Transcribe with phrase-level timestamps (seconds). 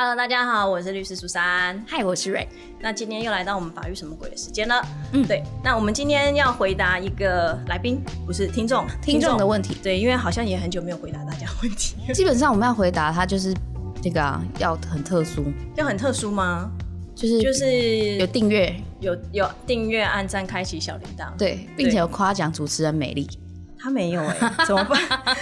[0.00, 1.84] Hello，大家好，我是律师苏珊。
[1.84, 2.46] 嗨，我是瑞。
[2.78, 4.80] 那今天又来到我们法律什么鬼的时间了。
[5.12, 5.42] 嗯，对。
[5.64, 9.76] 那我们今天要回答一个来宾，不是听众，听众的问题。
[9.82, 11.96] 对，因为好像也很久没有回答大家问题。
[12.14, 13.52] 基本上我们要回答他就是
[14.00, 16.70] 这个啊，要很特殊，要很特殊吗？
[17.16, 21.36] 就是就是有订阅，有有订阅，按赞，开启小铃铛。
[21.36, 23.28] 对，并且有夸奖主持人美丽。
[23.76, 24.96] 他没有哎，怎么办？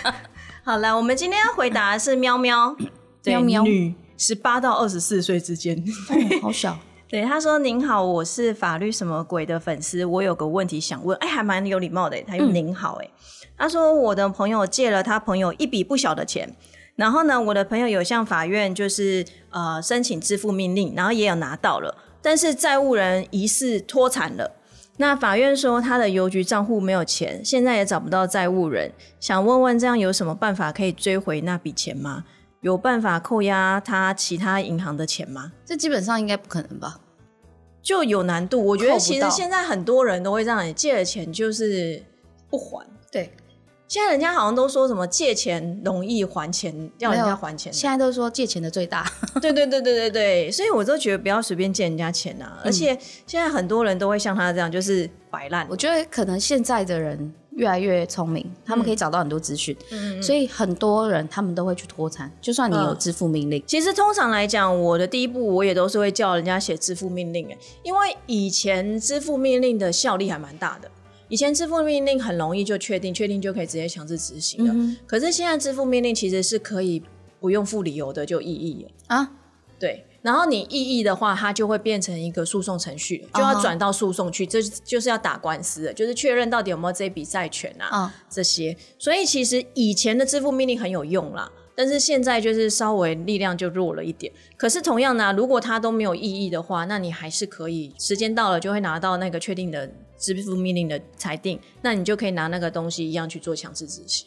[0.64, 2.75] 好了，我们今天要回答的是喵喵，
[3.27, 3.94] 喵喵女。
[4.16, 5.82] 十八到二十四岁之间，
[6.43, 6.79] 好小。
[7.08, 13.08] 对，他说：“您好，我是法律什么鬼的粉丝，我有个问题想问。”哎，还蛮有礼貌的，他用“您好”哎。
[13.57, 16.57] 他说：“我的朋友借了他朋友一笔不小的钱，
[16.96, 24.57] 然后呢，我的朋友有向法院就是呃申请支付命令，然后也有拿到了，但是债务人疑似脱产了。
[24.96, 28.90] 那法院说他的邮局账户没有钱，现在也找不到债务人，
[29.21, 32.24] 想问问这样有什么办法可以追回那笔钱吗？”
[32.66, 35.52] 有办法扣押他其他银行的钱吗？
[35.64, 36.98] 这基本上应该不可能吧？
[37.80, 38.60] 就有难度。
[38.60, 42.02] 我觉得其实现在很多人都会这样，借了钱就是
[42.50, 42.84] 不还。
[43.12, 43.32] 对，
[43.86, 47.72] 现在人家好像都说什么借钱容易还钱，要人家还钱。
[47.72, 49.08] 现在都说借钱的最大。
[49.41, 52.58] 对对对对对对，所以我都觉得不要随便借人家钱啊。
[52.64, 52.98] 而且
[53.28, 55.64] 现在很多人都会像他这样，就是摆烂。
[55.70, 57.32] 我觉得可能现在的人。
[57.56, 59.76] 越来越聪明，他们可以找到很多资讯，
[60.22, 62.30] 所以很多人他们都会去脱产。
[62.40, 70.90] 就算你有支付命令，其实通常来讲，我的第一步我也都是会叫人家写支付命令，哎，因为以前支付命令的效力还蛮大的。
[71.28, 74.96] 以前支付命令很容易就确定，确定就可以直接强制执行了。
[75.08, 77.02] 可是现在支付命令其实是可以
[77.41, 79.28] 不用付理由的就异议啊，
[79.78, 80.05] 对。
[80.27, 88.77] 然后你异议的话，它就会变成一个诉讼程序，就要转到诉讼去，这就是要打官司的，就是确认到底有没有这笔债权啊，这些。
[88.98, 94.32] 所以其实以前的支付命令很有用啦，但是现在就是稍微力量就弱了一点。
[94.56, 99.88] 可是同样呢，如果他都没有异议的话，那你还是可以，时间到了就会拿到那个确定的
[100.19, 104.26] 支付命令的裁定，那你就可以拿那个东西一样去做强制执行。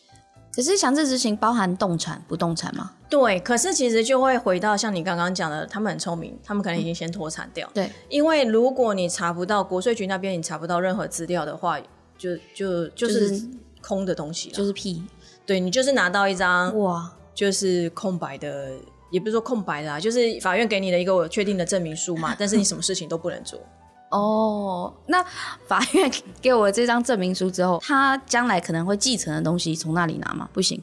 [0.59, 2.91] 可是强制执行包含动产、不动产吗？
[3.09, 7.69] 对，可是其实就会回到像你刚刚讲的，他们很聪明，他们可能已经先脱产掉。
[7.73, 11.79] 对，因为如果你查不到国税局那边，你查不到任何资料的话，
[12.17, 13.41] 就就就是
[13.81, 15.01] 空的东西，就是屁。
[15.45, 18.73] 对你就是拿到一张哇，就是空白的，
[19.11, 23.57] 也不是说空白的啊，就是法院给你的一个确定的证明书嘛，但是你什么事情都不能做。
[24.09, 25.23] 哦，那
[25.67, 26.11] 法院
[26.41, 30.49] 给我这张证明书之后，他将来可能会继承的东西从那里拿吗？
[30.51, 30.81] 不行。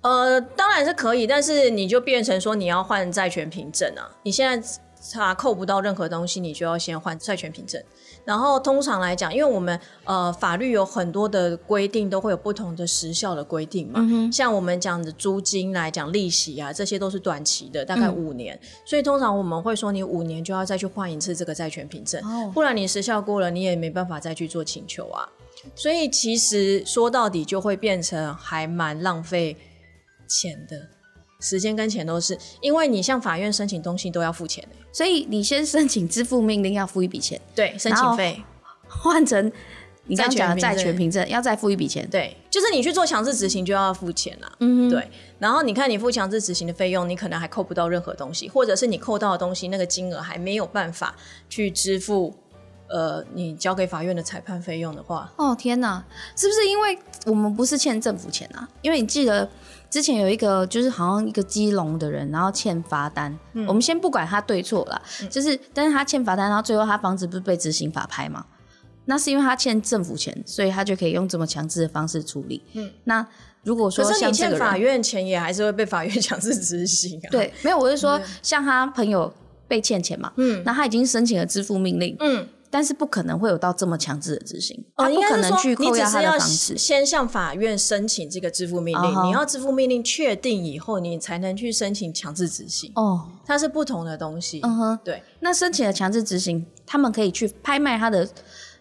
[0.00, 4.68] 呃，当然是可以，但是你就变成说你要换债权凭证啊，你现在
[5.10, 7.82] 查扣不到任何东西，你就要先换债权凭证。
[8.24, 14.00] 然后通常来讲，因为我们呃法律有很多的规定，都会有不同的时效的规定嘛。
[14.32, 18.58] 像我们讲的租金来讲，利息啊，这些都是短期的，大概五年。
[18.84, 22.22] 所以通常我们会说，你五年就要再去换一次这个债权凭证，
[22.54, 25.28] 不然你时效过了，你也没办法再去做请求啊。
[25.74, 29.56] 所以其实说到底，就会变成还蛮浪费
[30.28, 30.88] 钱的。
[31.42, 38.42] 时间跟钱都是，因为你向法院申请东西都要付钱所以你先申请支付命令要付一笔钱，对，申请费
[38.86, 39.50] 换成
[40.04, 45.08] 你刚讲的债权凭证要再付一笔钱，对，就是你去做强制执行就要付钱了，嗯，对。
[45.38, 51.14] 然后你看你付强制执行的费用，你可能还扣不到任何东西，或者是你扣到的东西那个金额还没有办法
[51.48, 52.34] 去支付，
[52.88, 56.04] 呃，你交给法院的裁判费用的话，哦天哪，
[56.36, 58.68] 是不是因为我们不是欠政府钱啊？
[58.82, 59.48] 因为你记得。
[59.92, 63.38] 之前有一个就是好像一个基隆的人，然后欠罚单。
[63.68, 68.46] 我们先不管他对错了，就是但是他欠罚单，然后最后他房子不是被执行法拍吗？
[69.04, 72.62] 那是因为他欠政府钱，所以他就可以用这么强制的方式处理。
[72.72, 73.26] 嗯，那
[73.64, 77.28] 如果说像欠法院钱，也还是会被法院强制执行啊。
[77.30, 79.30] 对，没有，我是说像他朋友
[79.68, 82.48] 被欠钱嘛，嗯，那他已经申请了支付命令，嗯。
[82.72, 86.78] 但是不可能会有到这么强制的执行，他不可能去扣押他的房子。
[86.78, 92.90] 先向法院申请这个支付命令，你要支付命令确定以后，你才能去申请强制执行。
[92.94, 94.60] 哦，它是不同的东西。
[94.62, 95.22] 嗯哼，对。
[95.40, 98.26] 那申请了强制执行，他们可以去拍卖他的。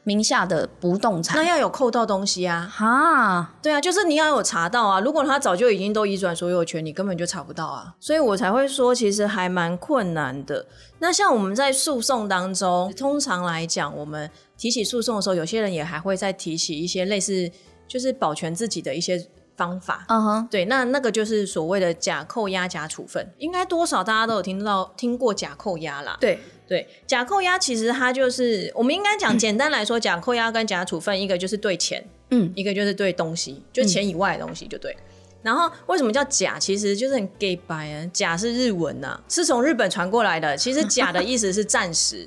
[0.04, 2.68] 名下的不动产，那要有扣到东西啊！
[2.74, 5.00] 哈，对啊，就是你要有查到啊。
[5.00, 7.94] 如果他早就已经都移转所有权，你根本就查不到啊。
[8.00, 10.66] 所以我才会说，其实还蛮困难的。
[10.98, 17.52] 那像我们在诉讼当中，通常来讲，我们提起诉讼的时候，有些人也还会再提起一些类似，
[17.88, 19.24] 就是保全自己的一些
[19.56, 20.06] 方法。
[20.08, 26.18] 嗯哼，对，那那个就是所谓的假扣押、假处分，应该多少大家都有听到听过假扣押啦。
[26.20, 26.40] 对。
[26.72, 34.96] 对，假扣押其实它就是，我们应该讲简单来说，假扣押跟假处分，一个就是对钱，嗯，一个就是对东西，就钱以外的东西就对。
[35.44, 36.58] 然后为什么叫假？
[36.58, 40.56] 其实就是很 gay 白啊，假是日文呐、是从日本传过来的。
[40.56, 42.26] 其实假的意思是暂时，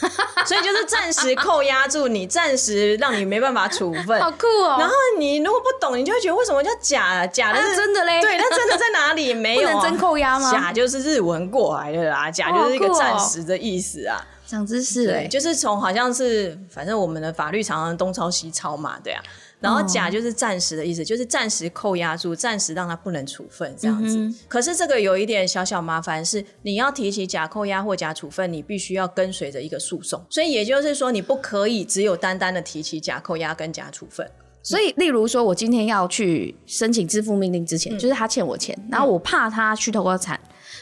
[0.46, 4.18] 所以就是暂时扣押住你，暂时让你没办法处分。
[4.22, 4.76] 好酷哦！
[4.78, 7.26] 然后你如果不懂，你就会觉得为什么叫假？
[7.26, 9.34] 假的那是真的嘞，对，那真的在哪里？
[9.34, 10.50] 没有、啊， 不能真扣押吗？
[10.52, 14.24] 假就是日文过来的啦，假就是一个暂时的意思啊。
[14.46, 19.22] 长知识对，哎，就是从好像是反正我们的法律常常东抄西抄嘛，对啊。
[19.60, 24.32] 然后假就是暂时的意思，就是暂时扣押住，暂时让他不能处分这样子。
[24.46, 34.30] 可是这个有一点小小麻烦是，你要提起假扣押或假处分，你必须要跟随着一个诉讼，所以也就是说，你不可以只有单单的提起假扣押跟假处分。
[34.60, 40.38] 所以，例如说，我今天要去申请支付命令之前，嗯就是他欠我钱，然后我怕他去偷个产，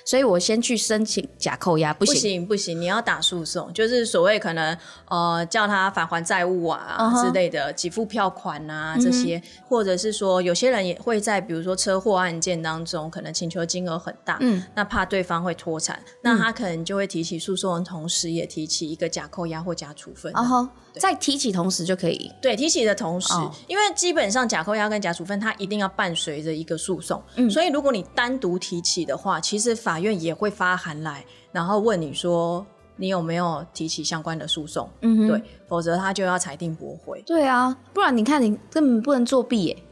[0.07, 2.47] 所以我先去申请假扣押，不不行。
[2.47, 14.63] 不行，你要打诉讼，就是所谓可能呃叫他返还债务啊、之类的，给付票款啊这些，或者是说有些人也会在比如说车祸案件当中，可能请求金额很大，嗯。
[14.77, 20.33] 那怕对方会脱产，那他可能就会提起诉讼的同时，也提起一个假扣押或假处分。
[20.99, 22.31] 在提起同时就可以。
[22.41, 32.65] 对，提起的同时，哦因为基本上假扣押跟假处分，它一定要伴随着一个诉讼，嗯所以如果你单独提起的话，其实法院也会发函来，然后问你说
[32.97, 37.23] 你有没有提起相关的诉讼，嗯，对，否则他就要裁定驳回。
[37.27, 39.83] 对啊，不然你看你根本不能作弊耶。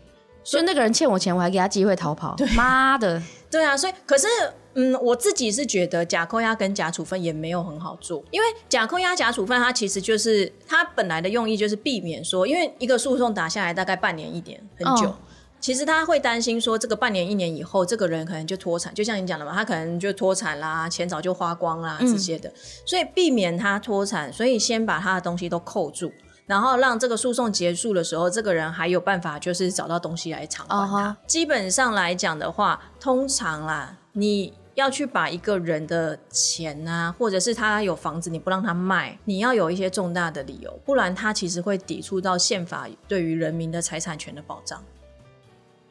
[0.43, 2.37] 所以那个人欠我钱，我还给他机会逃跑。
[2.55, 3.23] 妈的！
[3.51, 4.27] 对啊，所以可是。
[4.75, 15.17] 嗯，我自己是觉得假扣押跟假处分也没有很好做，因为假扣押、假处分，它其实就是它本来的用意就是避免说，因为一个诉讼打下来大概半年一年很久，哦
[15.61, 22.53] 其实他会担心说，这个半年一年以后，这个人可能就脱产，就像你讲的嘛，他可能就脱产啦，钱早就花光啦这些的，
[22.85, 26.13] 所以避免他脱产，所以先把他的东西都扣住。
[26.45, 31.17] 然后让这个诉讼结束的时候，这个人还有办法，就是找到东西来偿还他。
[31.27, 44.83] 基本上来讲的话，通常啦，你要去把一个人的钱啊，或者是他有房子，你不让他卖，你要有一些重大的理由，不然他其实会抵触到宪法对于人民的财产权的保障。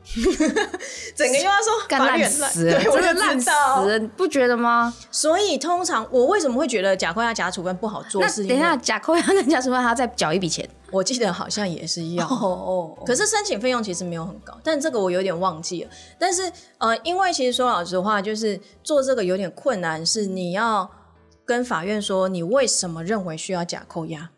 [1.15, 3.49] 整个又要说干烂死了，对，我就烂死。
[3.49, 4.93] 了，你不觉得吗？
[5.09, 8.21] 所以通常我为什么会觉得假扣押、假处分不好做？
[8.21, 10.69] 那等一下，假扣押跟假处分还要再缴一笔钱。
[10.91, 12.27] 我记得好像也是要。
[12.27, 15.89] 哦可是申请费用其实没有很高，但这个我有点忘记了。
[16.19, 20.91] 但是呃，因为其实说老实话，就是做这个有点困难，是你要
[21.45, 24.29] 跟法院说你为什么认为需要假扣押。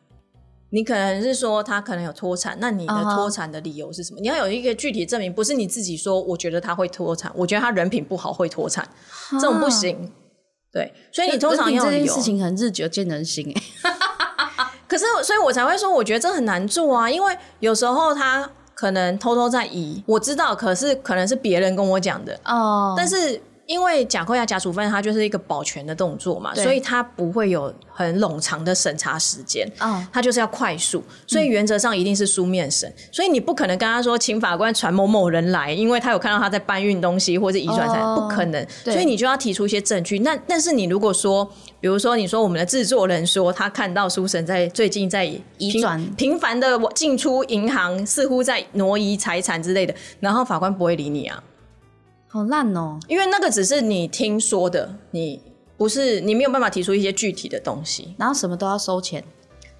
[0.71, 8.87] 你可能是说他可能有脱产，那你的脱产的理由是什么你要有一个具体证明，不是你自己说我觉得他会脱产，我觉得他人品不好会脱产，
[9.31, 10.11] 这种不行。
[10.71, 13.91] 对，所以你通常要有这件事情很日久见人心哎。
[14.87, 29.67] 可是，所以我才会说，我觉得这很难做啊，因为有时候他可能偷偷在移，我知道，可是可能是别人跟我讲的，哦，但是因为假扣押、假处分，它就是一个保全的动作嘛，所以它不会有很冗长的审查时间。
[29.79, 40.19] 哦，它就是要快速，所以原则上一定是书面审，所以你不可能跟他说请法官传某某人来，因为他有看到他在搬运东西或者移转财，哦不可能，所以你就要提出一些证据。
[40.19, 41.43] 那但是你如果说，
[41.79, 45.25] 比如说你说我们的制作人说他看到书神在最近在
[45.57, 51.41] 移转频繁的进出银行，似乎在挪移财产之类的，然后法官不会理你啊。
[52.35, 52.99] 好烂哦。
[53.07, 55.41] 因为那个只是你听说的，你
[55.77, 58.13] 不是你没有办法提出一些具体的东西。
[58.17, 59.23] 然后什么都要收钱，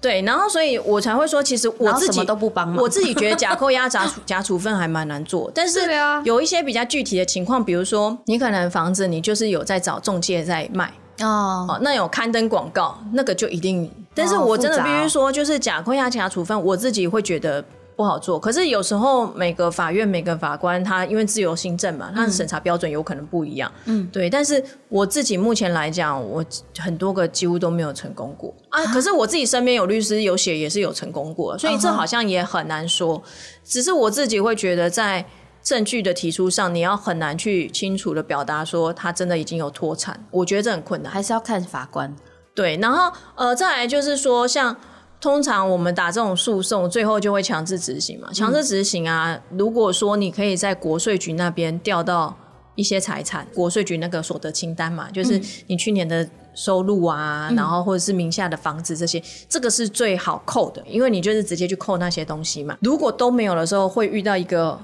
[0.00, 10.90] 对，然后所以我才会说，其实我自己然后什么都不帮忙我自己觉得假扣押、假处假处分还蛮难做，但是 对啊有一些比较具体的情况，比如说你可能房子你就是有在找中介在卖。
[11.20, 13.90] 哦，哦，那有刊登广告，那个就一定。
[14.14, 17.62] 但是哦我真的必须说，就是假扣押、假处分，我自己会觉得
[17.96, 18.38] 不好做。
[18.38, 23.72] 可是有时候每个法院、每个法官，他因为自由行政嘛，他的审查标准有可能不一样。
[23.86, 24.28] 嗯，对。
[24.28, 26.44] 但是我自己目前来讲，我
[26.78, 28.84] 很多个几乎都没有成功过啊。
[28.92, 33.22] 可是我自己身边有律师有写，也是有成功过，所以这好像也很难说。
[33.64, 35.24] 只是我自己会觉得在。
[35.62, 41.12] 证据的提出上，你要很难去清楚的表达说他真的已经有脱产，我觉得这很困难。
[41.12, 42.14] 还是要看法官。
[42.54, 44.76] 对，然后呃，再来就是说，像
[45.20, 48.32] 通常我们打这种诉讼，最后就会强制执行嘛。
[48.32, 52.36] 强制执行啊，如果说你可以在国税局那边调到
[52.74, 56.28] 一些财产，国税局那个所得清单嘛，就是你去年的。
[56.58, 62.78] 收入啊，然后或者是名下的房子这些，这个是最好扣的，因为你就是直接去扣那些东西嘛。
[62.80, 64.80] 如果都没有的时候，会遇到一个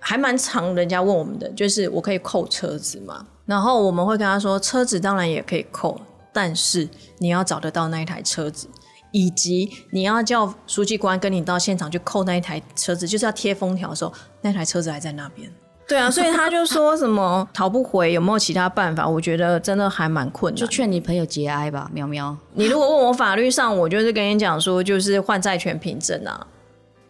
[0.00, 3.24] 还蛮常人家问我们的，就是我可以扣车子嘛？
[3.46, 5.96] 然后我们会跟他说，车子当然也可以扣，
[6.32, 8.66] 但是你要找得到那一台车子，
[9.12, 15.48] 以及你要叫书记官跟你到现场去扣那一台车子，就是要贴封条的时候，那台车子还在那边。
[15.86, 19.06] 对啊，所以他就说什么 逃不回，有没有其他办法？
[19.06, 20.58] 我觉得真的还蛮困难。
[20.58, 22.34] 就劝你朋友节哀吧，喵喵。
[22.54, 26.46] 你如果问我法律上，我就是跟你讲说，就是换债权凭证啊。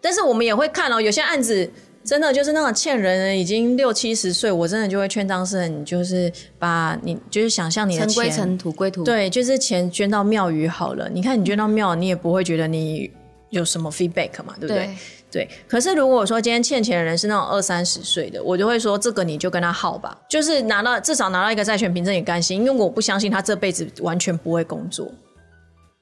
[0.00, 1.71] 但是我们也会看哦，有些案子
[2.04, 9.04] 真的就是那种欠人已经六七十岁，我真的就会劝当事人，你就是把你就是想象你的尘归钱，尘，土归土。
[9.04, 11.09] 对，就是钱捐到庙宇好了。
[11.09, 13.11] 你看你捐到庙，你也不会觉得你
[13.50, 14.76] 有什么 feedback 嘛，对不对？
[14.76, 14.97] 对，
[15.30, 25.11] 对，可是如果说今天欠钱的人是那种二三十岁的，我就会说这个你就跟他耗吧，就是拿到至少拿到一个债权凭证也甘心，因为我不相信他这辈子完全不会工作。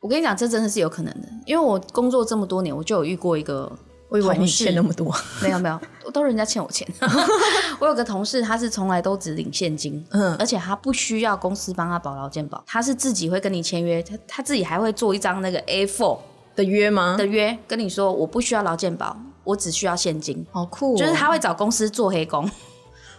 [0.01, 3.71] 我跟你讲，这真的是有可能的，因为我工作这么多年，我就有遇过一个
[4.11, 6.87] 我以为你欠那么多，没有没有，都是人家欠我钱。
[7.79, 16.19] 我有个同事，他是从来都只领现金，嗯而且他不需要公司帮他保劳健保，他是自己会跟你签约，他他自己还会做一张那个 A4
[16.57, 17.17] 的约吗？
[17.17, 22.51] 的约，跟你说我不需要劳健保，我只需要现金，好酷、哦，就是他会找公司做黑工。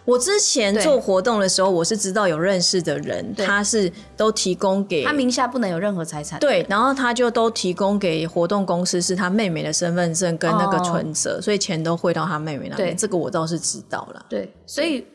[0.05, 6.39] 我之前做活动的时候，我是知道有认识的人，他是都提供给他名下不能有任何财产。
[6.39, 12.89] 对，然后他就都提供给活动公司，是他妹妹的身份证跟那个哦存折，所以钱都汇到他妹妹那边。
[12.89, 14.25] 对这个我倒是知道了。
[14.27, 15.05] 对，所以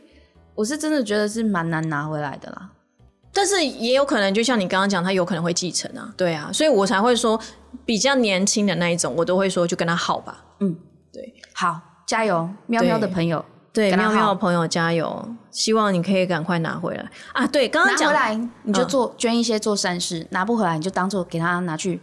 [0.54, 2.70] 我是真的觉得是蛮难拿回来的啦。
[3.32, 7.38] 但是也有可能，就像你刚刚讲，他有可能会继承啊，对啊，所以我才会说
[7.84, 10.42] 比较年轻的那一种，我都会说就跟他好吧。
[10.60, 10.74] 嗯，
[11.12, 13.44] 对好，加油，喵喵的朋友，
[13.76, 17.06] 对，跟他好喵喵朋友加油，希望你可以赶快拿回来。
[17.34, 17.46] 啊！
[17.46, 18.88] 对，刚刚回来你就嗯。
[18.88, 22.00] 做、捐一些做善事，拿不回来你就当做给他拿去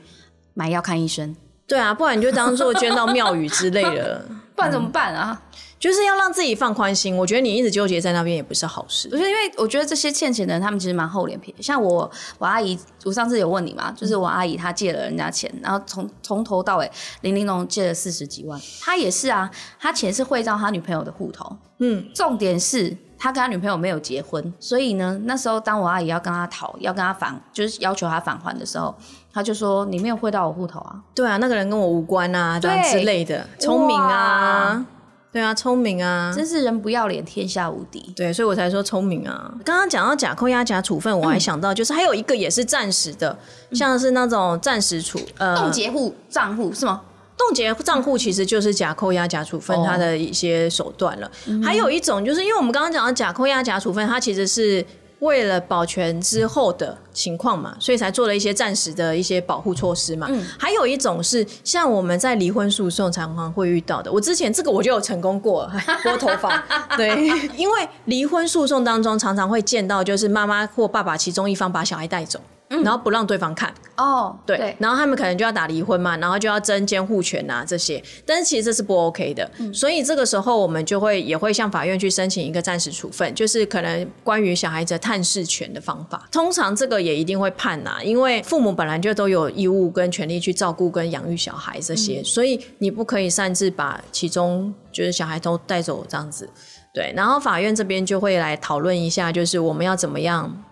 [0.53, 4.23] 买药看医生，对啊，不然你就当做捐到庙宇之类的，
[4.55, 5.41] 不然怎么办啊？
[5.83, 7.17] 就是要让自己放宽心。
[7.17, 9.17] 我觉得你一直纠结在那边也不是好事我。
[9.17, 11.61] 觉得，因为我觉得这些欠钱的人，他们其实蛮厚脸皮的。
[11.61, 18.57] 像我，我阿姨，我上次有问你嘛，就是我阿姨她借了人家钱，然后从从头到尾零零总借了四十几万。
[18.79, 21.57] 她也是啊，她钱是汇到她女朋友的户头。
[21.79, 28.95] 嗯，重点是他跟他女朋友没有结婚，所以呢，那时候当我阿姨要跟他讨，要跟他返，就是要求他返还的时候，
[29.33, 30.95] 他就说你没有汇到我户头啊。
[31.13, 34.85] 对啊，那个人跟我无关啊，这样之类的，聪明啊，
[35.33, 38.13] 对啊，聪明啊，真是人不要脸，天下无敌。
[38.15, 39.51] 对，所以我才说聪明啊。
[39.65, 43.35] 刚刚讲到假扣押、假处分，我还想到就是还有一个也是暂时的，
[43.71, 47.01] 像是那种暂时处呃冻结户账户是吗？
[47.35, 51.29] 冻结账户其实就是假扣押、假处分哦它的一些手段了。
[51.63, 54.85] 还有一种就是因为我们刚刚讲到假扣押、假处分，它其实是
[55.23, 60.29] 为了保全之后的情况嘛，所以才做了一些暂时的一些保护措施嘛。
[60.59, 65.69] 还有一种是像我们在离婚诉讼常常会遇到的，我之前这个我就有成功过
[66.03, 66.57] 拨头发，
[66.97, 67.09] 对，
[67.55, 72.39] 因为离婚诉讼当中常常会见到就是妈妈或爸爸其中一方把小孩带走。
[72.81, 86.27] 然后不让对方看，哦，对，然后他们可能就要打离婚嘛，然后就要争监护权啊这些，但是其实这是不 OK 的，所以这个时候我们就会也会向法院去申请一个暂时处分，就是可能关于小孩子探视权的方法。
[86.31, 96.49] 通常这个也一定会判呐、因为父母本来就都有义务跟权利去照顾跟养育小孩这些，所以你不可以擅自把其中就是小孩都带走这样子。
[96.93, 100.63] 对，然后法院这边就会来讨论一下，就是我们要怎么样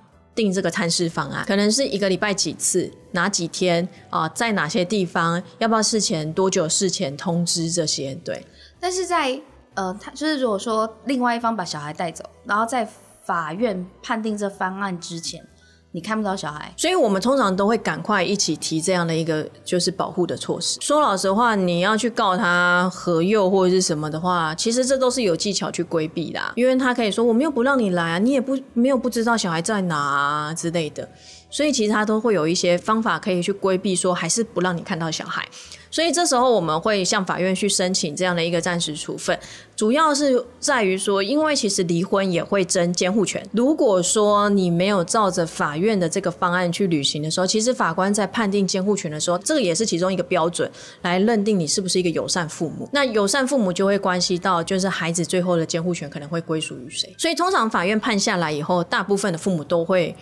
[0.41, 8.15] 定这个探视方案，可能是一个礼拜几次，哪几天啊、在哪些地方，要不要事前多久事前通知这些？
[8.25, 8.45] 对，
[8.79, 9.39] 但是在
[9.75, 12.87] 呃，他就是如果说另外一方把小孩带走，然后在
[13.23, 15.45] 法院判定这方案之前，
[15.93, 20.79] 你看不到小孩，所以我们通常都会赶快一起提这样的一个就是保护的措施。
[20.79, 31.09] 说老实话，你要去告他合诱或者是什么的话，其实这都是有技巧去规避的、因为他可以说我没有不让你来啊，你也不没有不知道小孩在哪啊之类的。
[31.49, 35.45] 所以其实他都会有一些方法可以去规避，说还是不让你看到小孩。
[35.91, 39.37] 所以这时候我们会向法院去申请这样的一个暂时处分，
[39.75, 43.45] 主要是在于说，因为其实离婚也会争监护权。
[43.51, 50.71] 如果说你没有照着法院的这个方案去履行的时候，其实法官在判定监护权的时候，这个也是其中一个标准，
[51.01, 52.89] 来认定你是不是一个友善父母。
[52.93, 57.13] 那友善父母就会关系到，就是孩子最后的监护权可能会归属于谁。
[57.17, 60.15] 所以通常法院判下来以后，大部分的父母都会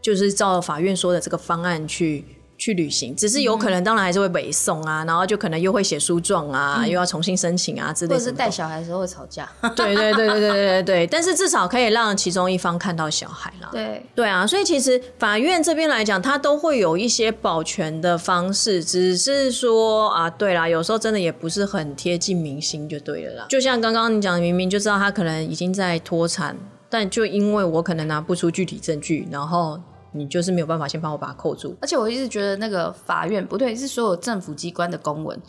[0.00, 2.24] 就是照法院说的这个方案去
[2.60, 8.14] 去旅行，只是有可能，当然还是会北送啊，然后就可能又会写书状啊，又要重新申请啊之类的。
[8.14, 9.48] 或者是带小孩的时候会吵架。
[9.74, 13.70] 对对对对对对对，但是至少可以让其中一方看到小孩啦。
[13.72, 23.46] 对对啊，所以其实法院这边来讲，他都会有一些保全的方式，只是说啊，对啦，有时候真的也不是很贴近明星就对了啦。
[23.48, 26.54] 就像刚刚你讲，明明就知道他可能已经在脱产，
[26.90, 29.80] 但就因为我可能拿不出具体证据，然后。
[30.12, 31.76] 你就是没有办法先帮我把它扣住。
[31.80, 35.40] 而且我一直觉得那个法院不对，是所有政府机关的公文，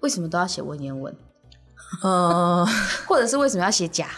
[0.00, 1.14] 为什么都要写文言文，
[2.02, 2.66] 呃，
[3.08, 4.08] 或者是为什么要写假？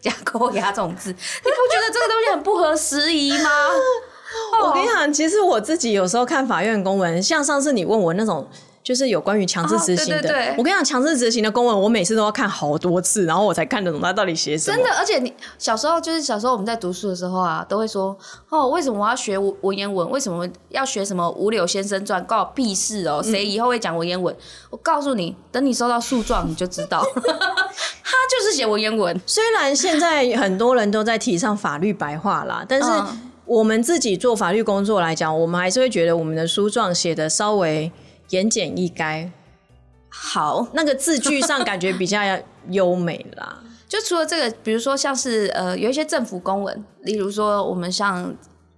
[0.00, 3.50] 假扣 牙这种字，你不觉得这个东西很不合时宜吗？
[4.62, 8.48] 我跟你讲，其实我自己有时候看法院公文，像上次你问我那种。
[8.82, 14.76] 就是有关于强制执行的，哦对对对我跟你讲，强制执行的公文，我每次都要看好多次，然后我才看得懂他到底写什么。
[14.76, 18.16] 真的，而且你小时候就是小时候我们在读书的时候啊，都会说
[18.48, 20.10] 哦，为什么我要学文文言文？
[20.10, 22.20] 为什么要学什么《五柳先生传》？
[22.26, 23.22] 告我屁事哦！
[23.22, 24.34] 谁以后会讲文言文？
[24.70, 29.20] 我告诉你，等你收到诉状你就知道， 他就是写文言文。
[29.26, 37.90] 虽然现在很多人都在提倡法律白话啦，但是嗯我们自己做法律工作来讲，我们还是会觉得我们的书状写的稍微
[38.32, 39.30] 言简意赅，
[40.08, 42.18] 好，那个字句上感觉比较
[42.70, 43.62] 优美啦。
[43.86, 48.34] 就除了这个，比如说像是呃有一些政府公文，例如说我们像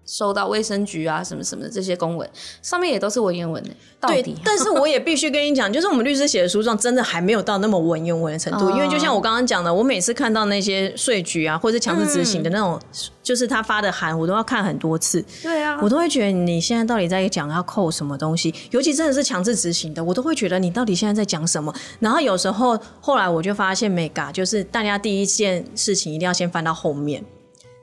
[0.06, 2.28] 收到卫生局啊什么什么的这些公文，
[2.62, 3.70] 上面也都是文言文的。
[4.00, 8.66] 到对， 但是我也必须跟你讲，就是我们律师写的书状，真的还没有到那么文言文的程度。
[8.66, 12.80] 哦因为就像我刚刚讲的，我每次看到那些税局啊，或者强制执行的那种，
[13.23, 15.25] 就是他发的函，我都要看很多次。
[15.42, 21.73] 对啊我都会觉得你现在到底在讲要扣什么东西，尤其真的是强制执行的，我都会觉得你到底现在在讲什么。
[22.00, 27.25] 然后有时候后来我就发现美嘎就是大家第一件事情一定要先翻到后面，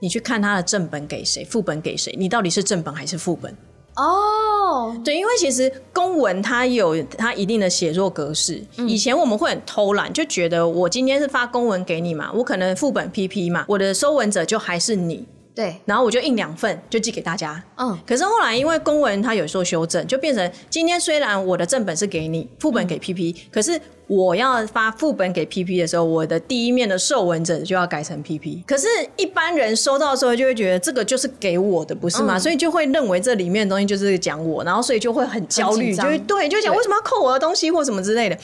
[0.01, 3.55] 你去看他的正本给谁，副本给谁，你到底是正本还是副本？
[3.95, 8.63] 哦，对，因为其实公文它有它一定的写作格式。
[8.87, 17.61] 以前我们会很偷懒，就觉得我今天是发公文给你嘛，我可能副本 PP 嘛，我的收文者就还是你，对，然后我就印两份就寄给大家。
[17.77, 28.63] 嗯，可是后来因为公文它有时候修正，就变成今天虽然我的正本是给你，副本给 PP，、可是我要发副本给 PP 的时候，我的第一面的受文者就要改成 PP。
[28.65, 32.37] 可是，一般人收到的时候就会觉得这个就是给我的，不是吗？
[32.37, 38.37] 嗯所以就会认为这里面的东西就是讲我，然后所以就会很焦虑，就会对，就讲对为什么要扣我的东西或什么之类的。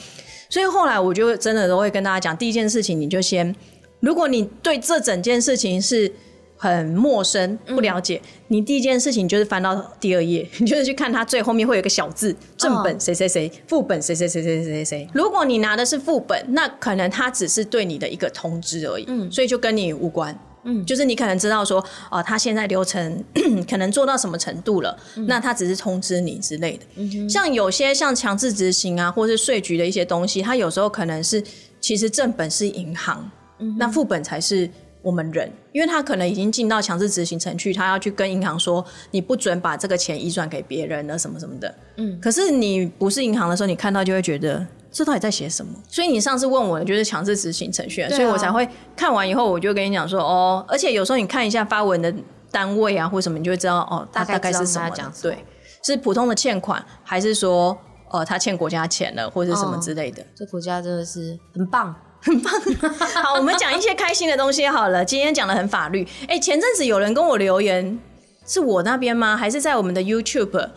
[0.50, 3.54] 所以后来我就真的都会跟大家讲，第一件事情你就先，
[4.00, 6.10] 如果你对这整件事情是
[6.58, 15.08] 很陌生、不了解，你第一件事情就是翻到第二页， 你就是去看它最后面会有一个小字，正本谁谁谁，副本谁谁谁谁谁谁谁。
[15.14, 20.36] 如果你拿的是副本，那可能它只是对你的一个通知而已，所以就跟你无关。
[20.64, 23.24] 嗯，就是你可能知道说，哦、他现在流程
[23.70, 27.28] 可能做到什么程度了，那他只是通知你之类的。
[27.28, 31.42] 像有些像强制执行啊，或是税局的一些东西，它有时候可能是
[31.80, 33.30] 其实正本是银行，
[33.78, 34.68] 那副本才是
[35.02, 41.74] 我们人，因为他可能已经进到强制执行程序，他要去跟银行说你不准把这个钱移转给别人了什么什么的。
[41.96, 44.66] 嗯，可是你不是银行的时候，你看到就会觉得。
[44.90, 45.70] 这到底在写什么？
[45.86, 52.12] 所以你上次问我的就是强制执行程序、啊，所以我才会看完以后，我就跟你讲说哦，而且有时候你看一下发文的
[52.50, 54.90] 单位啊或什么，你就会知道哦，大概大概是什么
[55.22, 55.44] 对，
[55.84, 57.76] 是普通的欠款，还是说
[58.10, 60.24] 呃他欠国家钱了，或者什么之类的？
[60.34, 61.94] 这国家真的是很棒。
[63.22, 65.04] 好，我们讲一些开心的东西好了。
[65.04, 66.06] 今天讲的很法律。
[66.26, 67.98] 哎、前阵子有人跟我留言，
[68.46, 69.36] 是我那边吗？
[69.36, 70.70] 还是在我们的 YouTube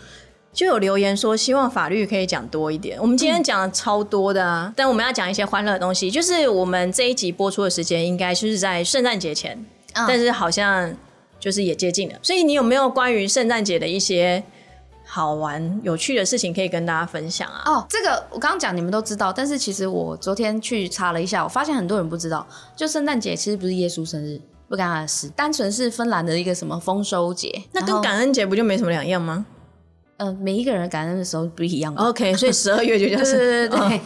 [0.53, 2.97] 就有留言说，希望法律可以讲多一点。
[3.01, 6.11] 我们今天讲的超多的啊，但我们要讲一些欢乐的东西。
[6.11, 9.57] 就是我们这一集播出的时间应该就是在圣诞节前，
[9.93, 10.93] 嗯但是好像
[11.39, 12.15] 就是也接近了。
[12.21, 14.43] 所以你有没有关于圣诞节的一些
[15.13, 17.63] 好玩、有趣的事情可以跟大家分享啊？
[17.65, 22.47] 哦，这个我刚刚讲你们都知道，但是其实我昨天去查了一下，我发现很多人不知道，
[22.77, 27.61] 就圣诞节其实不是耶稣生日，不干他的事，单纯是芬兰的一个什么丰收节。
[27.73, 29.45] 那跟感恩节不就没什么两样吗
[30.15, 34.01] 呃每一个人感恩的时候不一样？？OK，所以十二月就叫 对是对对对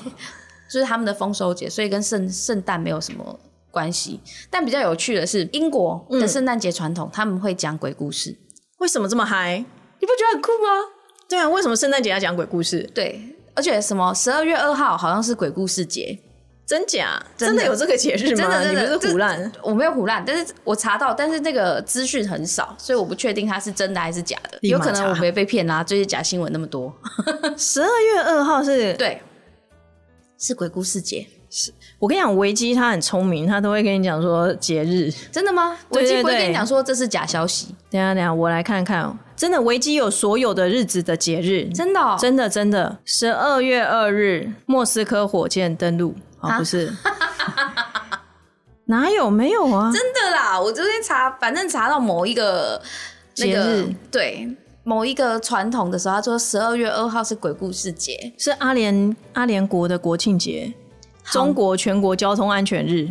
[0.68, 3.40] 就是他们的丰收节，所以跟圣圣诞没有什么
[3.70, 4.20] 关系。
[4.50, 8.36] 但比较有趣的是，英国的圣诞节传统，他们会讲鬼故事，
[8.80, 9.64] 为什么这么嗨？
[10.00, 10.95] 你不觉得很酷吗？
[11.28, 12.90] 对啊，为什么圣诞节要讲鬼故事？
[12.94, 13.20] 对，
[13.54, 16.18] 而且什么十二月二号好像是鬼故事节，
[16.66, 17.22] 真假？
[17.36, 18.38] 真的有这个节日吗？
[18.38, 19.52] 真的真的你不是胡乱？
[19.64, 24.60] 我没有胡乱，但是我查到，但是那个资讯很少，所以我不确定它是真的还是假的。
[24.62, 26.94] 有可能我没被骗啦、最近假新闻那么多。
[27.58, 28.94] 十二月二号是？
[28.94, 29.22] 对，
[30.38, 31.28] 是鬼故事节，
[32.00, 35.12] 我跟你讲，维基他很聪明，他都会跟你讲说节日。
[35.32, 35.78] 真的吗？
[35.92, 39.18] 对维基不会跟你讲说这是假消息，等下等下，我来看看哦。
[39.36, 42.98] 真的，维基有所有的日子的节日，真的、哦，真的真的。
[43.04, 46.16] 十二月二日，莫斯科火箭登陆。
[46.40, 46.94] 哦，啊不是，
[48.86, 49.30] 哪有？
[49.30, 49.92] 没有啊？
[49.92, 50.60] 真的啦！
[50.60, 52.82] 我昨天查，反正查到某一个
[53.38, 60.72] 那个节日对某一个传统的时候，他说十二月二号是鬼故事节，是阿联阿联国的国庆节，
[61.32, 63.10] 中国全国交通安全日，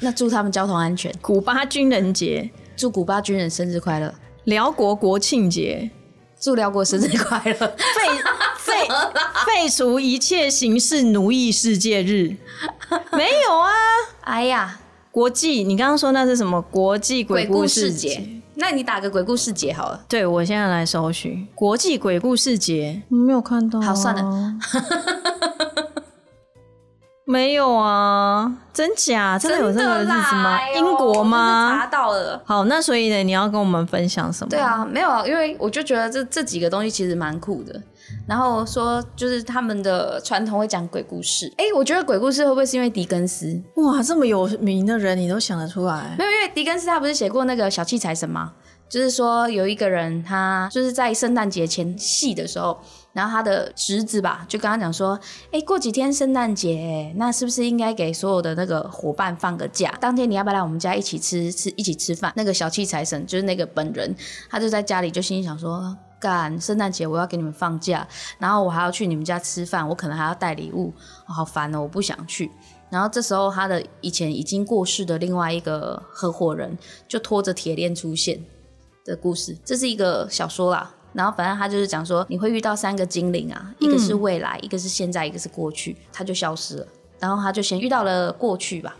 [0.00, 5.90] 那祝他们交通安全，古巴军人节，祝古巴军人生日快乐，辽国国庆节，
[6.40, 7.54] 祝辽国生日快乐。
[7.54, 7.74] 废
[8.58, 8.88] 废
[9.46, 12.36] 废除一切形式奴役世界日，
[13.12, 13.70] 没有啊？
[14.22, 16.60] 哎呀，国际，你刚刚说那是什么？
[16.62, 18.40] 国际鬼故事节？
[18.54, 20.04] 那你打个鬼故事节好了。
[20.06, 23.80] 对，我现在来搜寻国际鬼故事节，没有看到。
[23.80, 24.54] 好，算了。
[27.24, 29.38] 没有啊，真假？
[29.38, 30.58] 真的有这个日子吗？
[30.74, 31.78] 英国吗？
[31.78, 32.42] 查到了。
[32.44, 34.50] 好，那所以呢，你要跟我们分享什么？
[34.50, 37.80] 对啊，没有啊，因为我就觉得这这几个东西其实蛮酷的。
[38.28, 41.50] 然后说，就是他们的传统会讲鬼故事。
[41.56, 43.60] 哎，我觉得鬼故事会不会是因为狄更斯？
[43.76, 46.14] 哇，这么有名的人，你都想得出来？
[46.18, 48.52] 没有，因为狄更斯他不是写过那个小气财神吗？
[48.92, 52.78] 就是说有一个人，他就是在圣诞节前戏的时候，
[53.14, 55.18] 然后他的侄子吧，就跟他讲说，
[55.50, 59.96] 哎，过几天圣诞节，那是不是应该给所有的那个伙伴放个假？
[59.98, 62.30] 当天你要不要来我们家一起吃吃一起吃饭？
[62.36, 64.14] 那个小气财神就是那个本人，
[64.50, 65.96] 他就在家里就心想说。
[66.20, 68.06] 干圣诞节我要给你们放假，
[68.38, 70.94] 然后我还要去你们家吃饭，我可能还要带礼物，
[71.26, 72.48] 好烦哦，我不想去。
[72.90, 76.78] 然后这时候他的以前已经过世的另外一个合伙人
[77.08, 78.38] 就拖着铁链出现
[79.04, 80.94] 的故事，这是一个小说啦。
[81.12, 86.86] 然后反正他就是讲说你会遇到三个精灵啊，一个是未来，一个是现在，一个是过去，他就消失了。
[87.18, 88.96] 然后他就先遇到了过去吧。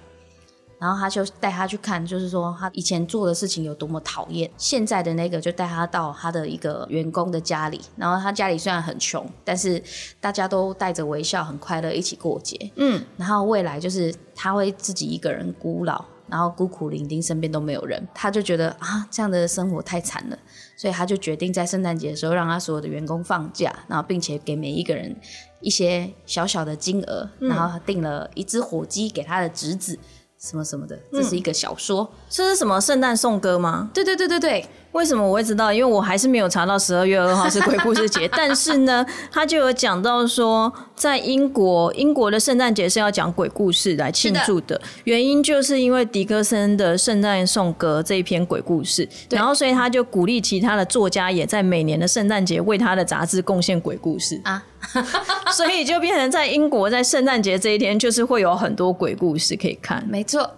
[0.79, 4.51] 然后他就带他去看，就是说他以前做的事情有多么讨厌。
[4.59, 9.81] 现在的那个就带他到他的一个员工的家里，然后他家里虽然很穷，但是
[10.21, 12.59] 大家都带着微笑，很快乐一起过节。
[12.75, 20.39] 嗯，然后未来就是他会自己一个人孤老，然后孤苦伶仃，身边都没有人，他就觉得啊这样的生活太惨了，
[20.79, 25.15] 所以他就决定在圣诞节的时候让他所有的员工放假，然后并且给每一个人
[25.61, 29.99] 一些小小的金额，然后订了一只火鸡给他的侄子。
[30.41, 33.89] 什么什么的，这是一个小说，这是什么圣诞颂歌吗？
[33.95, 34.67] 对对对对对。
[34.93, 35.73] 为什么我会知道？
[35.73, 44.81] 因为我还是没有查到十二月二号是鬼故事节，但是呢， 他就有讲到说，在英国，英国的圣诞节是要讲鬼故事来庆祝的。
[45.05, 54.63] 原因就是因为迪克森的《圣诞颂歌》这一篇鬼故事，然后所以他就鼓励其他的作家也在每年的圣诞节为他的杂志贡献鬼故事啊，
[55.53, 60.07] 所以就变成在英国在圣诞节这一天，就是会有很多鬼故事可以看。
[60.09, 60.51] 没错。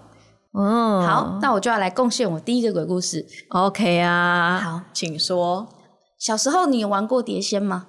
[0.56, 3.26] 嗯，好，那我就要来贡献我第一个鬼故事。
[3.48, 5.68] OK 啊，好，请说。
[6.18, 7.88] 小时候你有玩过碟仙吗？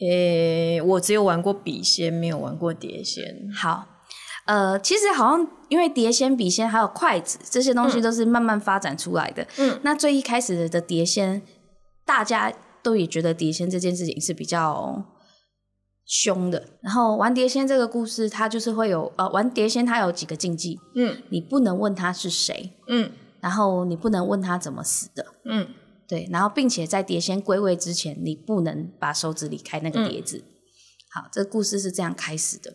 [0.00, 3.22] 诶，我只有玩过笔仙，没有玩过碟仙。
[3.54, 3.86] 好，
[4.46, 9.46] 呃，其实好像因为碟仙、笔仙还有筷子这些东西都是慢慢发展出来的。
[9.58, 11.42] 嗯，那最一开始的碟仙，
[12.06, 12.50] 大家
[12.82, 15.04] 都也觉得碟仙这件事情是比较。
[16.12, 25.68] 凶的，然后玩碟仙这个故事，它就是会有呃，玩碟仙它有几个禁忌，嗯，你不能问他是谁，嗯，然后你不能问他怎么死的，嗯，
[26.08, 30.42] 对，然后并且在碟仙归位之前，你不能把手指离开那个碟子。
[31.12, 32.72] 好，这个故事是这样开始的，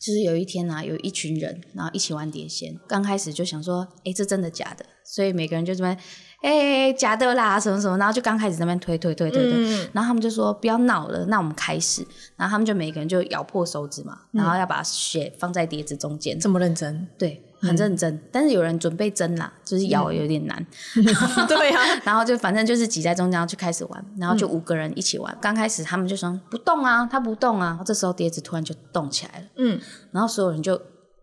[0.00, 4.86] 就是有一天呢，有一群人，然后一起玩碟仙，刚开始就想说，哎，这真的假的？
[5.04, 5.96] 所以每个人就这么。
[6.42, 17.08] 哎，假的啦，什么什么，然后就刚开始那边推推推推推，然后他们就说不要闹了，那我们开始，然后他们就每个人就咬破手指嘛，然后要把血放在碟子中间，这么认真？
[17.18, 20.64] 对，很认真，但是有人准备针啦，就是咬有点难，
[21.48, 29.80] 对呀，然后就反正就是挤在中间就开始玩，然后就五个人一起玩，刚开始他们就说不动啊，他不动啊，这时候碟子突然就动起来了，嗯，
[30.12, 30.80] 然后所有人就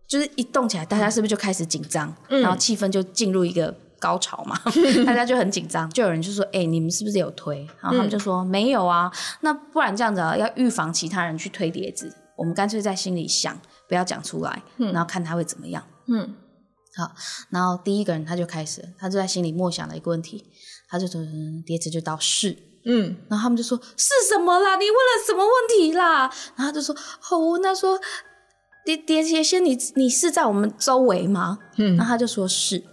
[0.08, 3.74] 就是一动起来，大家是不是就开始紧张，然后气氛就进入一个。
[4.04, 4.60] 高潮嘛，
[5.08, 15.82] 大家就很紧张，就有人就说：“哎，你们是不是有推？”然后他们就说：“没有啊。”那不然这样子啊，要预防其他人去推碟子，我们干脆在心里想，不要讲出来，然后看他会怎么样。
[16.08, 16.36] 嗯，
[16.98, 17.14] 好，
[17.50, 20.44] 然后第一个人他就开始，他就在心里默想了一个问题，
[20.90, 21.26] 他就从
[21.66, 24.76] ：“碟子就到是。”嗯，然后他们就说：“是什么啦？
[24.76, 26.94] 你问了什么问题啦？”然后他就说
[27.32, 27.98] ：“哦，我问他说，
[28.84, 32.84] 碟碟碟仙，你你是在我们周围吗？”嗯，然后他就说是。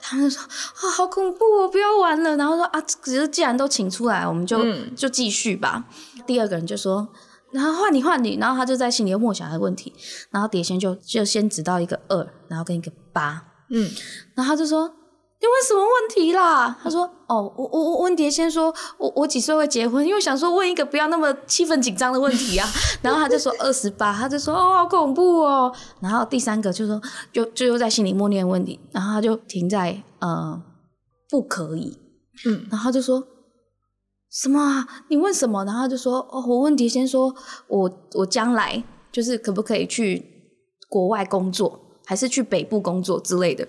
[0.00, 2.36] 他们说啊，好恐怖哦，不要玩了。
[2.36, 4.62] 然后说啊，只是既然都请出来，我们就
[4.96, 5.84] 就继续吧。
[6.26, 7.08] 第二个人就说，
[7.52, 8.36] 然后换你换你。
[8.36, 9.94] 然后他就在心里默想的问题。
[10.30, 13.44] 然后碟仙就就先指到一个二，然后跟一个八。
[13.70, 13.90] 嗯，
[14.34, 14.94] 然后他就说。
[15.40, 16.76] 你问什么问题啦？
[16.82, 20.04] 他说：“哦，我我我问碟仙说，我我几岁会结婚？
[20.04, 22.68] 因为想说问一个不要那么气氛紧张的问题啊。
[23.02, 25.72] ”然后他就说二十八，他就说：“哦，好恐怖哦。”
[26.02, 27.00] 然后第三个就说，
[27.32, 30.60] 就就又在心里默念问题，然后他就停在呃
[31.30, 31.96] 不可以。
[32.44, 33.22] 嗯，然后他就说
[34.32, 34.88] 什么啊？
[35.08, 35.64] 你问什么？
[35.64, 37.32] 然后他就说：“哦，我问碟仙说，
[37.68, 40.20] 我我将来就是可不可以去
[40.88, 43.68] 国外工作，还是去北部工作之类的。”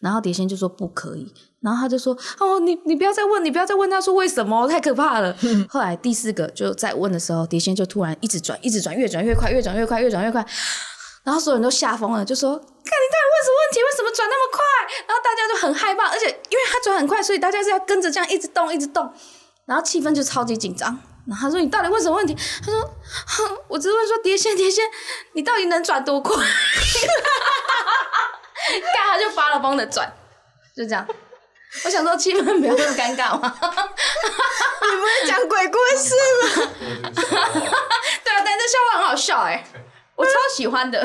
[0.00, 5.36] 然后碟仙就说不可以，然后他就说哦，你你不要再问，你不要再问他说为什么，太可怕了。
[5.68, 10.44] 后来第四个就在问的时候，碟仙就突然一直转，一直转，越转越快，越转越快，越转越快。
[11.24, 13.80] 然后所有人都吓疯了，就说看你到底问什么问题？
[13.82, 14.62] 为什么转那么快？
[15.06, 19.12] 然后大家就很害怕，而且因为他转很快，所以大家是要跟着这样一直动，一直动，
[19.66, 20.98] 然后气氛就超级紧张。
[21.26, 22.34] 然后他说：“你到底问什么问题？”
[22.64, 22.80] 他说
[23.28, 24.82] ：“哼，我只是问说碟仙，碟仙，
[25.34, 26.34] 你到底能转多快？”
[28.94, 30.10] 干他就发了疯的转，
[30.76, 31.06] 就这样。
[31.84, 33.54] 我想说气氛不要那么尴尬吗？
[33.60, 36.70] 你不是讲鬼故事吗？
[37.12, 39.62] 对啊，但这笑话很好笑哎、
[40.16, 40.98] 我超喜欢的。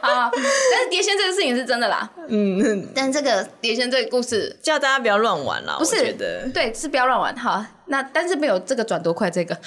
[0.00, 2.08] 啊，但是碟仙这个事情是真的啦。
[2.28, 5.74] 嗯，但这个碟仙这个故事叫大家不要乱玩啦。
[5.76, 7.36] 不是我觉得对，是不要乱玩。
[7.36, 9.58] 好，那但是没有这个转多快这个，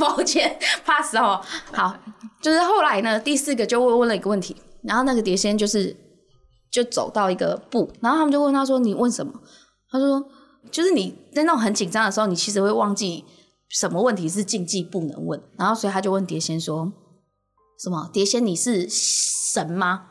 [0.00, 1.44] 抱歉，pass 哦。
[1.72, 1.94] 好，
[2.40, 5.96] 就是后来呢，第四个就问问了一个问题，然后那个碟仙就是
[6.70, 9.32] 就走到一个布，然后他们就问他说：“你问什么？”
[9.90, 10.24] 他说
[10.70, 13.24] ：“就是你在那种很紧张的时候，你其实会忘记
[13.68, 16.92] 什么问题是禁忌不能问。”然后所以他就问碟仙说
[17.82, 18.10] ：“什么？
[18.12, 20.06] 碟仙你是神吗？”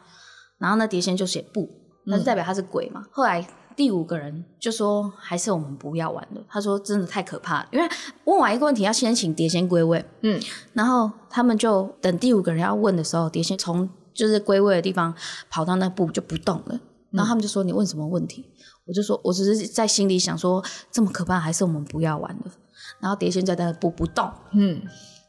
[0.58, 1.70] 然后那碟仙就写不，
[2.06, 3.04] 那就代表他是鬼嘛。
[3.12, 7.90] 后来第五个人就说：“还是我们不要玩了。”他说：“真的太可怕了，因为
[8.24, 15.14] 问完一个问题要先请碟仙归位。”嗯，然后他们就等第五个人要问的时候，碟仙从就是归位的地方
[15.50, 16.80] 跑到那步就不动了。
[17.12, 18.44] 然后他们就说：“你问什么问题？”
[18.86, 22.52] 我就说：“我只是在心里想说，这么可怕，还是我们不要玩了。”
[23.00, 24.28] 然后碟仙在那步不动。
[24.54, 24.82] 嗯，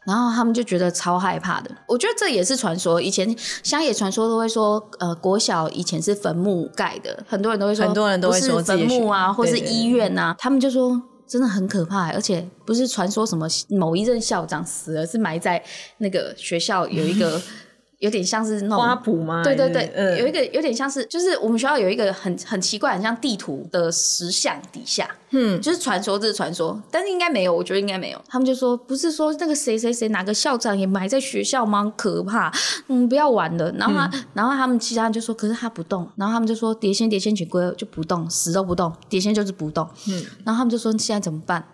[0.07, 1.71] 然后他们就觉得超害怕的。
[1.87, 15.63] 我觉得这也是传说，以前乡野传说都会说，呃，国小以前是坟墓盖的，很多人都会说，很多人都会说坟墓啊，学或是对对对医院啊，他们就说真的很可怕，而且不是传说什么某一任校长死了，是埋在
[15.99, 17.41] 那个学校有一个
[18.05, 19.43] 有点像是那种花圃吗？
[19.43, 28.21] 对对对，嗯，有一个有点像是，就是我们学校有一个很很奇怪，很像地图的石像底下，嗯，就是传说，这是传说，但是应该没有，我觉得应该没有。
[28.29, 31.91] 他们就说，不是说那个谁谁谁哪个校长也埋在学校吗？
[31.97, 32.53] 可怕，
[32.89, 33.73] 嗯，不要玩了。
[33.73, 36.07] 然后他，然后他们其他人就说，可是他不动。
[36.17, 39.89] 然后他们就说，碟仙碟仙请归就不动，死都不动，碟仙就是不动。
[40.09, 41.65] 嗯，然后他们就说现在怎么办？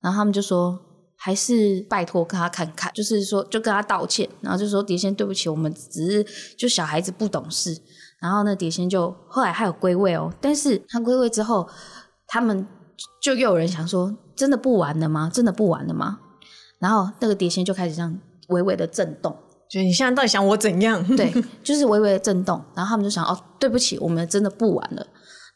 [0.00, 0.78] 然后他们就说。
[1.24, 7.74] 还是拜托跟他看看，就是说就跟他道歉，然后就说碟仙对不起，我们只是就小孩子不懂事，
[8.20, 11.66] 然后呢，碟仙就后来还有归位哦，但是他归位之后，
[12.26, 12.66] 他们
[13.22, 15.30] 就又有人想说，真的不玩了吗？
[15.32, 16.20] 真的不玩了吗？
[16.78, 19.34] 然后那个碟仙就开始这样微微的震动，
[19.70, 21.02] 就你现在到底想我怎样？
[21.16, 21.32] 对，
[21.64, 25.06] 就是微微的震动，然后他们就想，哦，对不起，我们真的不玩了，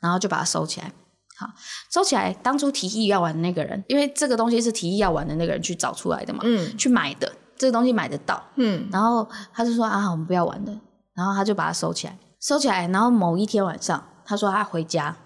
[0.00, 0.90] 然后就把它收起来。
[1.38, 1.46] 好，
[1.92, 2.32] 收起来。
[2.42, 10.72] 当初提议要玩的那个人，因为这个东西是提议要玩的那个人去找出来的嘛，嗯去买的，这个东西买得到，嗯然后他就说啊，我们不要玩的，
[11.14, 12.88] 然后他就把它收起来，收起来。
[12.88, 15.16] 然后某一天晚上，他说他回家，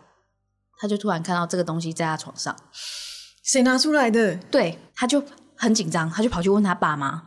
[0.79, 2.55] 他就突然看到这个东西在他床上，
[3.43, 4.37] 谁拿出来的？
[4.51, 5.25] 对，他就
[5.57, 7.23] 很紧张，他就跑去问他爸妈，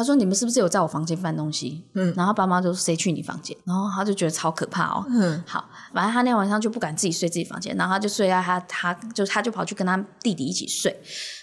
[0.00, 1.84] 他说你们是不是有在我房间翻东西？
[1.94, 3.54] 嗯然后爸妈就说谁去你房间？
[3.66, 5.04] 然后他就觉得超可怕哦。
[5.10, 10.98] 嗯好，反正他那天晚上就不敢自己睡自己房间，然后他就睡在他他就他就跑去跟他弟弟一起睡，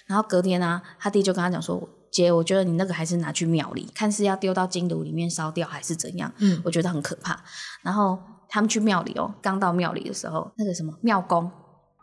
[0.06, 1.88] 然后隔天呢、他弟就跟他讲说。
[2.10, 6.32] 姐，我觉得你那个还是拿去庙里，看是要丢到金炉里面烧掉，还是怎样？
[6.38, 7.38] 嗯我觉得很可怕。
[7.82, 8.18] 然后
[8.48, 11.48] 他们去庙里哦，刚到庙里的时候，那个什么庙公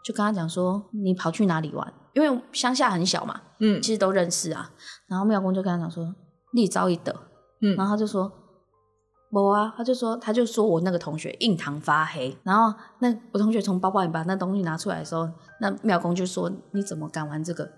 [0.06, 4.70] 就跟他讲说：“你跑去哪里玩？”因为乡下很小嘛，嗯其实都认识啊。
[5.08, 6.14] 然后庙公就跟他讲说
[6.56, 7.16] ：“立招一得。”
[7.62, 8.32] 嗯然后他就说
[9.32, 15.30] ：“我啊。”他就说：“他就说我那个同学印堂发黑。”然后那我同学从包包里把那东西拿出来的时候，
[15.62, 17.70] 那妙公就说：“你怎么敢玩这个？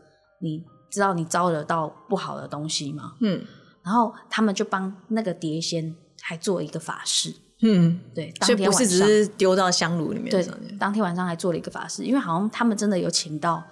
[0.41, 3.43] 你知道你招惹到不好的东西吗嗯？”
[3.83, 7.33] 然后他们就帮那个碟仙还做了一个法事。
[7.61, 10.45] 嗯，对，当所以不天晚上是只是丢到香炉里面对，
[10.77, 13.63] 当天晚上还做了一个法事，因为好像他们真的有请到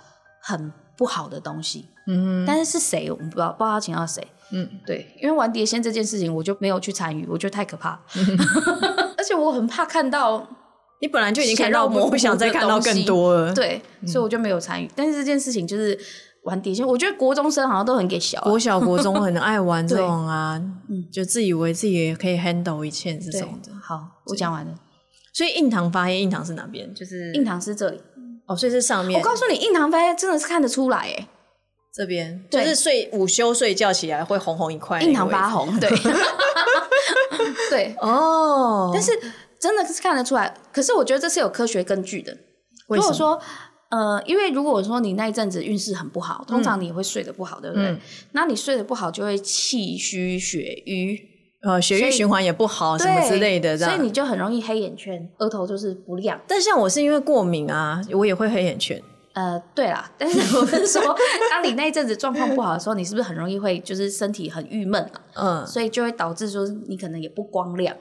[0.42, 4.26] 很不好的东西，嗯但是是谁我们不知道，不知道他请到谁。
[4.52, 8.00] 嗯，对，因为玩碟仙这件事情，我就没有去参与，我觉得太可怕，
[9.18, 10.48] 而且我很怕看到，
[11.02, 14.90] 你本来就已经看到，血肉模糊不不想再看到更多了。，对，所以我就没有参与。
[14.96, 15.98] 但是这件事情就是
[16.44, 20.62] 玩碟仙，我觉得国中生好像都很给小、啊国，小国中很爱玩这对种啊，
[21.12, 24.76] 就自以为自己也可以 handle 一切这对种的。，好，我讲完了。
[25.34, 26.94] 所以印堂发黑，印堂是哪边？
[26.94, 28.00] 就是印堂是这里，
[28.48, 29.20] 哦，所以是上面。
[29.20, 31.28] 我告诉你，印堂发现真的是看得出来，哎，
[31.94, 35.50] 这边，就是睡午休睡觉起来会红红一块，印堂发。
[35.50, 35.90] 红，对，
[37.70, 39.12] 对，哦，但是
[39.60, 40.54] 真的是看得出来。
[40.72, 42.38] 可是我觉得这是有科学根据的。
[42.88, 43.42] 为什么如果说，
[43.90, 47.88] 呃，因为如果说你那一阵子运势很不好，通常你也会睡得不好，对不对？
[47.88, 48.00] 嗯
[48.34, 51.20] 那你睡得不好，就会气虚血瘀，
[51.66, 53.94] 呃血液循环也不好，什么之类的，这样。
[53.94, 56.40] 所以你就很容易黑眼圈，额头就是不亮。
[56.48, 59.02] 但像我是因为过敏啊，我也会黑眼圈。
[59.34, 61.02] 呃，对啦，但是我是说，
[61.52, 65.22] 当你那一阵子状况不好的时候，你是不是很容易会就是身体很郁闷啊？
[65.34, 67.94] 嗯，所以就会导致说你可能也不光亮。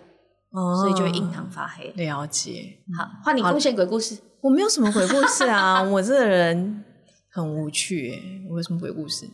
[0.53, 1.93] 哦所以就会印堂发黑。
[1.97, 2.79] 了解。
[2.97, 4.17] 好，换你贡献鬼故事。
[4.41, 6.85] 我没有什么鬼故事啊，我这个人
[7.33, 8.23] 很无趣、欸。
[8.49, 9.27] 我有什么鬼故事？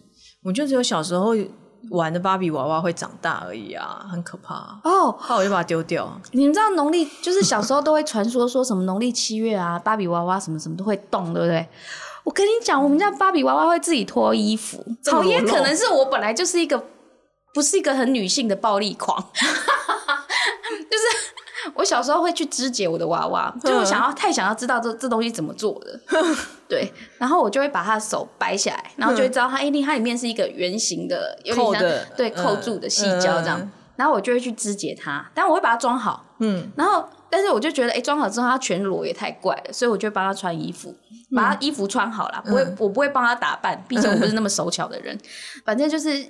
[0.43, 1.35] 我就只有小时候
[1.89, 4.79] 玩的芭比娃娃会长大而已啊，很可怕。
[4.85, 6.09] 哦，后来我就把它丢掉。
[6.33, 11.67] 你们知道农历就是小时候都会传说说什么农历七月啊，芭比娃娃什么什么都会动，对不对？
[12.23, 16.85] 我跟你讲，我们家芭比娃娃会自己脱衣服，这么好也可能是我本来就是一个
[17.55, 19.90] 不是一个很女性的暴力狂，就是
[21.75, 26.01] 我小时候会去肢解我的娃娃，就我想要太想要知道这这东西怎么做的，
[26.69, 31.83] 对，然后我就会把他的手掰下来，然后就会知道它一定它里面是一个圆形的，有点像
[32.17, 40.95] 对嗯扣住的细胶这样，嗯然后我就会去肢解它，但我会把它装好，嗯，然后，但是我就觉得，哎，装好之后它全裸也太怪了，所以我就会帮他穿衣服，
[41.37, 45.19] 把他衣服穿好了，不会，我不会帮他打扮，毕竟我不是 那么手巧的人。
[45.67, 46.27] 反正就是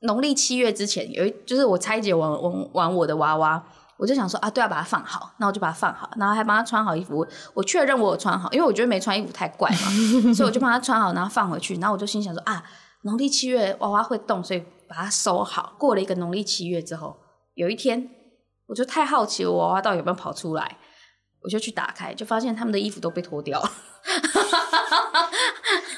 [0.00, 3.64] 农历七月之前，有一就是我拆解完完完我的娃娃，
[3.96, 7.16] 我就想说啊，对，要把它放好，那我就把它放好，然后还帮他穿好衣服。
[7.16, 9.76] 我我确认我有穿好，因为我觉得没穿衣服太怪嘛，
[10.34, 11.76] 所以我就帮他穿好，然后放回去。
[11.76, 12.62] 然后我就心想说啊，
[13.02, 15.74] 农历七月娃娃会动，所以把它收好。
[15.78, 17.16] 过了一个农历七月之后，
[17.54, 18.08] 有一天
[18.66, 20.78] 我就太好奇我娃娃到底有没有跑出来，
[21.42, 23.70] 我就去打开，就发现他们的衣服都被脱掉了。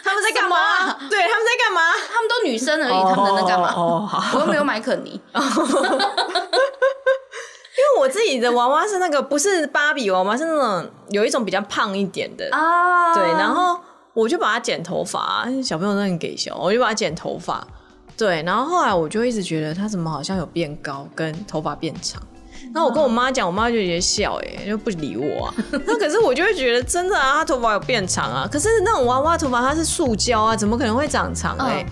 [0.04, 0.92] 他们在干嘛？
[1.08, 1.80] 对，他们在干嘛？
[2.12, 3.74] 他们都女生而已，他们能在干嘛？
[4.34, 5.20] 我又没有买肯尼，
[7.98, 13.78] 我自己的娃娃是那个不是芭比娃娃，是那种有一种比较胖一点的，啊对，然后
[14.14, 17.66] 我就把它剪头发，小朋友都很给笑，我就把它剪头发，
[18.16, 22.20] 对，然后后来我就一直觉得它怎么好像有变高，跟头发变长。
[22.74, 25.54] 然后我跟我妈讲，我妈就直接笑、哎，就不理我啊。
[25.86, 28.48] 那可是我就会觉得，真的啊，她头发有变长啊。
[28.50, 31.86] 可是那种娃娃头发它是塑胶啊，怎么可能会长长哎、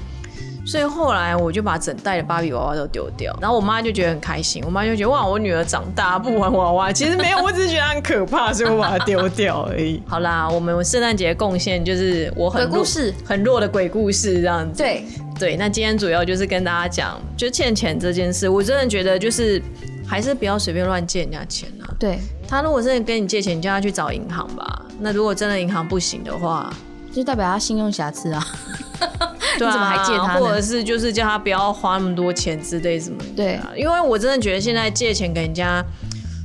[0.66, 10.02] 所以后来我就把整袋的芭比娃娃都丢掉，然后我妈就觉得很开心，我妈就觉得哇，我女儿长大不玩娃娃，其实没有，我只是觉得很可怕，所以我把它丢掉而已。
[10.08, 14.78] 好啦，我们圣诞节贡献就是我很故事很弱的鬼故事这样子。
[14.78, 15.04] 对，
[15.38, 19.62] 对，那今天主要就是跟大家讲，就欠钱这件事，我真的觉得就是
[20.06, 21.92] 还是不要随便乱借人家钱啊。
[21.98, 24.86] 对，他如果真的跟你借钱，你叫他去找银行吧。
[24.98, 26.72] 那如果真的银行不行的话，
[27.12, 28.46] 就代表他信用瑕疵啊。
[29.58, 33.24] 对啊，你怎么还借他或者是就是叫他不要花那么多钱之类什么的。
[33.36, 35.84] 对啊，因为我真的觉得现在借钱给人家，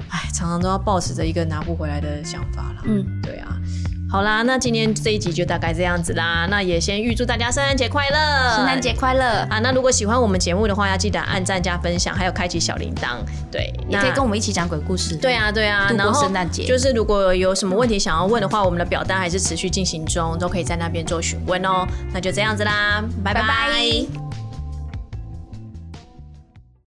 [0.09, 2.81] 哎，常常都要抱持着一个拿不回来的想法啦。
[2.85, 3.58] 嗯，对啊。
[4.11, 6.47] 好啦，那今天这一集就大概这样子啦。
[6.49, 9.23] 那也先预祝大家圣诞节快乐，圣诞节快乐！
[9.51, 9.59] 啊！
[9.59, 13.17] 那如果喜欢我们节目的话，要记得按赞加分享，还有开启小铃铛。
[13.51, 15.15] 对，也可以跟我们一起讲鬼故事。
[15.15, 21.87] 对啊，对啊，然后圣诞节就是如果有什么问题想要问的话，我们的表单还是持续进行中，都可以在那边做询问哦。
[22.11, 24.28] 那就这样子啦，拜拜拜拜